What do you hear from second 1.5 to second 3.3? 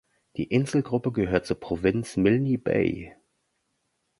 Provinz Milne Bay.